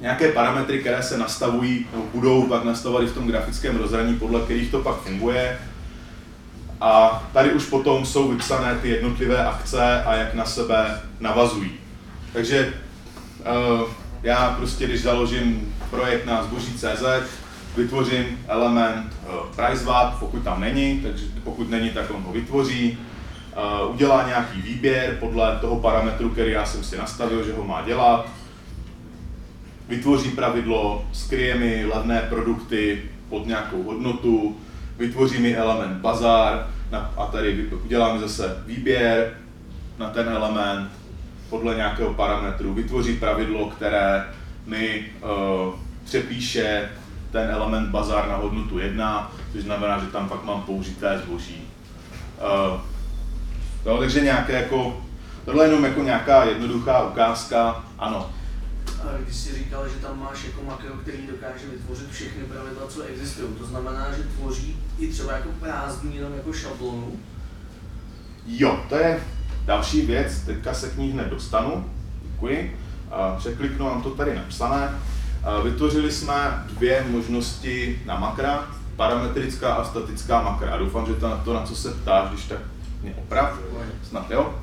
nějaké 0.00 0.32
parametry, 0.32 0.78
které 0.78 1.02
se 1.02 1.18
nastavují, 1.18 1.86
nebo 1.92 2.04
budou 2.14 2.46
pak 2.46 2.64
nastavovat 2.64 3.08
v 3.08 3.14
tom 3.14 3.26
grafickém 3.26 3.76
rozhraní, 3.76 4.16
podle 4.16 4.40
kterých 4.40 4.70
to 4.70 4.78
pak 4.78 4.96
funguje. 4.96 5.58
A 6.80 7.22
tady 7.32 7.52
už 7.52 7.64
potom 7.64 8.06
jsou 8.06 8.28
vypsané 8.28 8.74
ty 8.74 8.88
jednotlivé 8.88 9.46
akce 9.46 10.02
a 10.02 10.14
jak 10.14 10.34
na 10.34 10.44
sebe 10.44 11.00
navazují. 11.20 11.70
Takže 12.32 12.72
já 14.22 14.50
prostě, 14.50 14.86
když 14.86 15.02
založím 15.02 15.74
projekt 15.90 16.26
na 16.26 16.42
zboží 16.42 16.72
CZ, 16.72 17.04
vytvořím 17.76 18.38
element 18.48 19.12
uh, 19.26 19.56
PriceWAT, 19.56 20.18
pokud 20.20 20.42
tam 20.42 20.60
není, 20.60 21.00
takže 21.00 21.24
pokud 21.44 21.70
není, 21.70 21.90
tak 21.90 22.10
on 22.10 22.22
ho 22.22 22.32
vytvoří, 22.32 22.98
uh, 23.82 23.94
udělá 23.94 24.26
nějaký 24.26 24.62
výběr 24.62 25.16
podle 25.20 25.58
toho 25.60 25.76
parametru, 25.76 26.28
který 26.28 26.52
já 26.52 26.66
jsem 26.66 26.84
si 26.84 26.98
nastavil, 26.98 27.44
že 27.44 27.52
ho 27.52 27.64
má 27.64 27.82
dělat, 27.82 28.28
vytvoří 29.88 30.30
pravidlo, 30.30 31.04
skryje 31.12 31.54
mi 31.54 31.86
levné 31.94 32.20
produkty 32.28 33.02
pod 33.28 33.46
nějakou 33.46 33.82
hodnotu, 33.82 34.56
vytvoří 34.98 35.38
mi 35.38 35.56
element 35.56 36.00
bazar 36.00 36.70
a 37.16 37.26
tady 37.26 37.68
udělá 37.84 38.14
mi 38.14 38.20
zase 38.20 38.62
výběr 38.66 39.38
na 39.98 40.10
ten 40.10 40.28
element 40.28 40.90
podle 41.52 41.74
nějakého 41.74 42.14
parametru, 42.14 42.74
vytvoří 42.74 43.16
pravidlo, 43.16 43.70
které 43.70 44.24
mi 44.66 45.04
uh, 45.22 45.74
přepíše 46.04 46.90
ten 47.32 47.50
element 47.50 47.88
bazar 47.88 48.28
na 48.28 48.36
hodnotu 48.36 48.78
1, 48.78 49.32
což 49.52 49.62
znamená, 49.62 49.98
že 49.98 50.06
tam 50.06 50.28
pak 50.28 50.44
mám 50.44 50.62
použité 50.62 51.18
zboží. 51.18 51.62
Uh, 52.40 52.80
no, 53.86 53.98
takže 53.98 54.20
nějaké 54.20 54.52
jako, 54.52 55.02
tohle 55.44 55.64
je 55.64 55.68
jenom 55.68 55.84
jako 55.84 56.02
nějaká 56.02 56.44
jednoduchá 56.44 57.02
ukázka, 57.02 57.84
ano, 57.98 58.30
když 59.24 59.36
jsi 59.36 59.54
říkal, 59.54 59.88
že 59.88 59.94
tam 59.94 60.20
máš 60.20 60.44
jako 60.44 60.62
makro, 60.62 60.94
který 60.94 61.26
dokáže 61.26 61.66
vytvořit 61.66 62.10
všechny 62.10 62.44
pravidla, 62.44 62.86
co 62.88 63.02
existují, 63.02 63.54
to 63.54 63.66
znamená, 63.66 64.12
že 64.16 64.22
tvoří 64.22 64.76
i 64.98 65.08
třeba 65.08 65.32
jako 65.32 65.48
prázdný 65.60 66.16
jenom 66.16 66.34
jako 66.34 66.52
šablonu? 66.52 67.20
Jo, 68.46 68.84
to 68.88 68.96
je 68.96 69.20
další 69.64 70.00
věc, 70.00 70.40
teďka 70.40 70.74
se 70.74 70.88
k 70.88 70.96
ní 70.96 71.10
hned 71.10 71.26
dostanu, 71.26 71.90
děkuji. 72.22 72.78
Překliknu 73.38 73.86
vám 73.86 74.02
to 74.02 74.10
tady 74.10 74.34
napsané. 74.34 74.90
Vytvořili 75.64 76.12
jsme 76.12 76.64
dvě 76.66 77.04
možnosti 77.10 78.02
na 78.06 78.18
makra, 78.18 78.66
parametrická 78.96 79.74
a 79.74 79.84
statická 79.84 80.42
makra. 80.42 80.76
Doufám, 80.76 81.06
že 81.06 81.14
to, 81.14 81.28
na 81.28 81.36
to, 81.36 81.54
na 81.54 81.62
co 81.62 81.76
se 81.76 81.90
ptáš, 81.90 82.28
když 82.28 82.44
tak 82.44 82.58
mě 83.02 83.14
oprav, 83.18 83.58
snad 84.08 84.30
jo. 84.30 84.54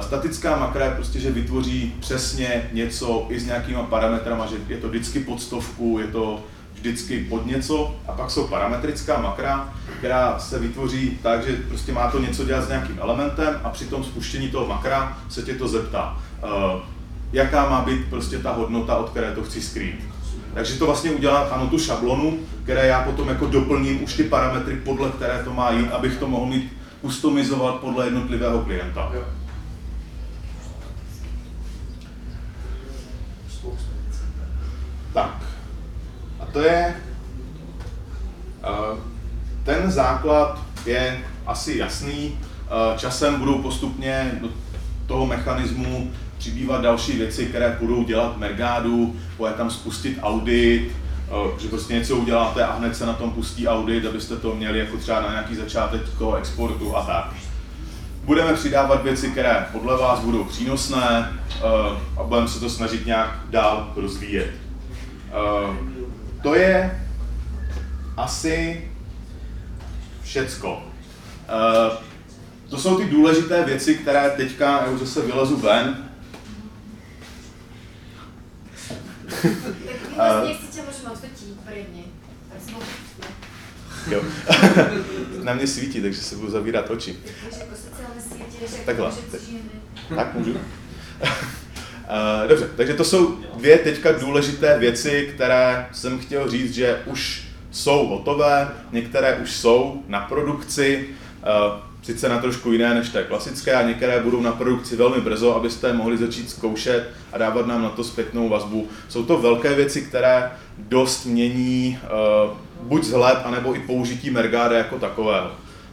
Statická 0.00 0.56
makra 0.56 0.84
je 0.84 0.90
prostě, 0.90 1.20
že 1.20 1.30
vytvoří 1.30 1.94
přesně 2.00 2.70
něco 2.72 3.26
i 3.28 3.40
s 3.40 3.46
nějakýma 3.46 3.82
parametrama, 3.82 4.46
že 4.46 4.56
je 4.68 4.76
to 4.76 4.88
vždycky 4.88 5.20
pod 5.20 5.42
stovku, 5.42 5.98
je 6.00 6.06
to 6.06 6.44
vždycky 6.80 7.24
pod 7.24 7.46
něco 7.46 7.96
a 8.08 8.12
pak 8.12 8.30
jsou 8.30 8.46
parametrická 8.46 9.20
makra, 9.20 9.74
která 9.98 10.38
se 10.38 10.58
vytvoří 10.58 11.18
tak, 11.22 11.46
že 11.46 11.56
prostě 11.68 11.92
má 11.92 12.10
to 12.10 12.20
něco 12.20 12.44
dělat 12.44 12.64
s 12.64 12.68
nějakým 12.68 12.98
elementem 13.00 13.60
a 13.64 13.68
při 13.68 13.84
tom 13.84 14.04
spuštění 14.04 14.48
toho 14.48 14.66
makra 14.66 15.18
se 15.28 15.42
tě 15.42 15.54
to 15.54 15.68
zeptá, 15.68 16.18
uh, 16.42 16.80
jaká 17.32 17.70
má 17.70 17.80
být 17.80 18.10
prostě 18.10 18.38
ta 18.38 18.52
hodnota, 18.52 18.96
od 18.96 19.10
které 19.10 19.32
to 19.32 19.42
chci 19.42 19.62
skrýt. 19.62 20.04
Takže 20.54 20.78
to 20.78 20.86
vlastně 20.86 21.10
udělá 21.10 21.40
ano 21.40 21.66
tu 21.66 21.78
šablonu, 21.78 22.38
které 22.62 22.86
já 22.86 23.02
potom 23.02 23.28
jako 23.28 23.46
doplním 23.46 24.04
už 24.04 24.14
ty 24.14 24.24
parametry, 24.24 24.76
podle 24.76 25.10
které 25.10 25.44
to 25.44 25.52
má 25.52 25.70
jít, 25.70 25.92
abych 25.92 26.16
to 26.16 26.26
mohl 26.26 26.46
mít 26.46 26.72
customizovat 27.00 27.74
podle 27.74 28.04
jednotlivého 28.04 28.58
klienta. 28.58 29.12
Tak. 35.12 35.49
To 36.52 36.60
je, 36.60 36.96
ten 39.64 39.90
základ 39.90 40.60
je 40.86 41.24
asi 41.46 41.78
jasný. 41.78 42.38
Časem 42.96 43.38
budou 43.38 43.62
postupně 43.62 44.38
do 44.40 44.48
toho 45.06 45.26
mechanismu 45.26 46.10
přibývat 46.38 46.82
další 46.82 47.12
věci, 47.12 47.46
které 47.46 47.76
budou 47.80 48.04
dělat 48.04 48.36
Mergádu, 48.36 49.16
bude 49.36 49.52
tam 49.52 49.70
spustit 49.70 50.18
audit, 50.22 50.92
že 51.58 51.68
prostě 51.68 51.94
něco 51.94 52.16
uděláte 52.16 52.64
a 52.64 52.76
hned 52.76 52.96
se 52.96 53.06
na 53.06 53.12
tom 53.12 53.30
pustí 53.30 53.68
audit, 53.68 54.06
abyste 54.06 54.36
to 54.36 54.54
měli 54.54 54.78
jako 54.78 54.96
třeba 54.96 55.20
na 55.20 55.30
nějaký 55.30 55.54
začátek 55.54 56.00
toho 56.18 56.36
exportu 56.36 56.96
a 56.96 57.04
tak. 57.04 57.34
Budeme 58.24 58.54
přidávat 58.54 59.02
věci, 59.02 59.28
které 59.30 59.66
podle 59.72 59.96
vás 59.96 60.20
budou 60.20 60.44
přínosné 60.44 61.32
a 62.16 62.22
budeme 62.22 62.48
se 62.48 62.60
to 62.60 62.70
snažit 62.70 63.06
nějak 63.06 63.40
dál 63.50 63.92
rozvíjet. 63.96 64.50
To 66.42 66.54
je 66.54 67.02
asi 68.16 68.88
všecko. 70.22 70.82
Uh, 71.48 71.96
to 72.68 72.78
jsou 72.78 72.98
ty 72.98 73.04
důležité 73.04 73.64
věci, 73.64 73.94
které 73.94 74.30
teďka, 74.30 74.70
já 74.70 74.90
už 74.90 75.00
zase 75.00 75.20
vylezu 75.20 75.56
ven. 75.56 76.10
Vlastně 80.16 81.54
prvně. 81.64 82.04
Jo. 84.10 84.22
Na 85.44 85.54
mě 85.54 85.66
svítí, 85.66 86.02
takže 86.02 86.20
se 86.20 86.36
budu 86.36 86.50
zavírat 86.50 86.90
oči. 86.90 87.18
Takhle. 88.86 89.12
Tak 90.16 90.34
můžu. 90.34 90.54
Uh, 92.10 92.48
dobře, 92.48 92.68
takže 92.76 92.94
to 92.94 93.04
jsou 93.04 93.36
dvě 93.56 93.78
teďka 93.78 94.12
důležité 94.12 94.78
věci, 94.78 95.30
které 95.34 95.86
jsem 95.92 96.18
chtěl 96.18 96.50
říct, 96.50 96.74
že 96.74 97.00
už 97.06 97.44
jsou 97.70 98.06
hotové, 98.06 98.68
některé 98.92 99.36
už 99.36 99.52
jsou 99.52 100.02
na 100.08 100.20
produkci, 100.20 101.08
uh, 101.42 101.80
sice 102.02 102.28
na 102.28 102.38
trošku 102.38 102.72
jiné 102.72 102.94
než 102.94 103.08
té 103.08 103.24
klasické, 103.24 103.74
a 103.74 103.82
některé 103.82 104.20
budou 104.20 104.40
na 104.40 104.52
produkci 104.52 104.96
velmi 104.96 105.20
brzo, 105.20 105.54
abyste 105.54 105.86
je 105.86 105.92
mohli 105.92 106.16
začít 106.16 106.50
zkoušet 106.50 107.10
a 107.32 107.38
dávat 107.38 107.66
nám 107.66 107.82
na 107.82 107.90
to 107.90 108.04
zpětnou 108.04 108.48
vazbu. 108.48 108.88
Jsou 109.08 109.24
to 109.24 109.38
velké 109.38 109.74
věci, 109.74 110.02
které 110.02 110.50
dost 110.78 111.24
mění 111.24 111.98
uh, 112.02 112.56
buď 112.82 113.02
vzhled, 113.02 113.38
anebo 113.44 113.76
i 113.76 113.78
použití 113.78 114.30
Mergáda 114.30 114.78
jako 114.78 114.98
takového. 114.98 115.50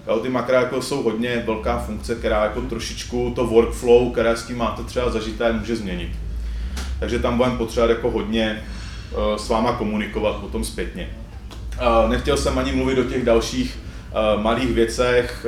Jo, 0.08 0.20
ty 0.20 0.30
makra 0.30 0.60
jako 0.60 0.82
jsou 0.82 1.04
hodně 1.04 1.44
velká 1.46 1.80
funkce, 1.80 2.16
která 2.16 2.44
jako 2.44 2.62
trošičku 2.62 3.32
to 3.36 3.48
workflow, 3.48 4.12
které 4.12 4.38
s 4.38 4.44
tím 4.44 4.58
máte 4.58 4.84
třeba 4.84 5.10
zažité, 5.10 5.54
může 5.54 5.76
změnit. 5.76 6.10
Takže 7.00 7.20
tam 7.20 7.38
budeme 7.38 7.58
potřebovat 7.58 7.90
jako 7.90 8.12
hodně 8.12 8.64
uh, 9.12 9.36
s 9.36 9.50
váma 9.50 9.72
komunikovat 9.72 10.36
potom 10.36 10.64
zpětně. 10.64 11.10
Uh, 12.04 12.10
nechtěl 12.10 12.38
jsem 12.38 12.58
ani 12.58 12.72
mluvit 12.72 13.00
o 13.00 13.04
těch 13.04 13.26
dalších 13.26 13.80
uh, 14.36 14.42
malých 14.44 14.74
věcech. 14.74 15.46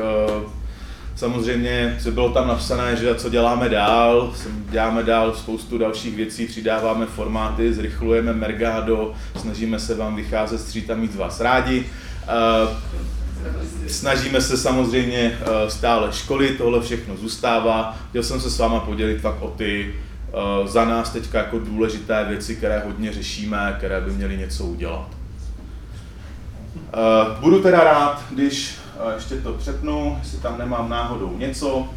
Samozřejmě 1.16 1.98
se 2.00 2.12
bylo 2.12 2.30
tam 2.30 2.48
napsané, 2.48 2.96
že 2.96 3.16
co 3.16 3.30
děláme 3.30 3.70
dál, 3.70 4.34
děláme 4.70 5.04
dál 5.04 5.34
spoustu 5.34 5.78
dalších 5.78 6.16
věcí, 6.16 6.46
přidáváme 6.46 7.06
formáty, 7.06 7.74
zrychlujeme 7.74 8.34
Mergado, 8.34 9.14
snažíme 9.36 9.80
se 9.80 9.96
vám 9.96 10.16
vycházet 10.16 10.62
stříta 10.62 10.96
mít 10.96 11.14
z 11.14 11.16
vás 11.16 11.40
rádi. 11.40 11.86
Snažíme 13.88 14.42
se 14.42 14.58
samozřejmě 14.58 15.40
eh, 15.42 15.70
stále 15.70 16.14
školit, 16.14 16.58
tohle 16.58 16.82
všechno 16.82 17.18
zůstává. 17.18 17.98
Chtěl 18.10 18.24
jsem 18.24 18.42
se 18.42 18.50
s 18.50 18.60
váma 18.60 18.80
podělit 18.80 19.22
fakt 19.22 19.42
o 19.42 19.48
ty 19.48 19.96
eh, 19.96 20.68
za 20.68 20.86
nás 20.86 21.10
teďka 21.10 21.38
jako 21.38 21.60
důležité 21.60 22.26
věci, 22.26 22.56
které 22.56 22.80
hodně 22.80 23.14
řešíme, 23.14 23.76
které 23.78 24.02
by 24.02 24.12
měly 24.12 24.38
něco 24.38 24.66
udělat. 24.66 25.08
Eh, 26.76 27.40
budu 27.40 27.62
teda 27.62 27.84
rád, 27.84 28.24
když 28.30 28.76
ještě 29.16 29.36
to 29.36 29.54
přepnu, 29.54 30.18
jestli 30.20 30.38
tam 30.38 30.58
nemám 30.58 30.90
náhodou 30.90 31.38
něco. 31.38 31.88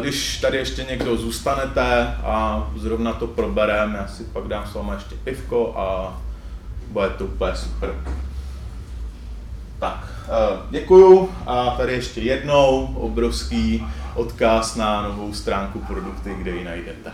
Když 0.00 0.38
tady 0.40 0.58
ještě 0.58 0.84
někdo 0.84 1.16
zůstanete 1.16 2.16
a 2.24 2.68
zrovna 2.76 3.12
to 3.12 3.26
probereme, 3.26 3.98
já 3.98 4.06
si 4.08 4.24
pak 4.24 4.48
dám 4.48 4.66
s 4.66 4.74
váma 4.74 4.94
ještě 4.94 5.14
pivko 5.24 5.74
a 5.76 6.18
bude 6.90 7.10
to 7.10 7.24
úplně 7.24 7.56
super. 7.56 7.94
Tak, 9.78 10.17
děkuju 10.70 11.30
a 11.46 11.70
tady 11.70 11.92
ještě 11.92 12.20
jednou 12.20 12.94
obrovský 12.94 13.86
odkaz 14.14 14.76
na 14.76 15.02
novou 15.02 15.32
stránku 15.32 15.78
produkty, 15.78 16.34
kde 16.38 16.50
ji 16.50 16.64
najdete. 16.64 17.12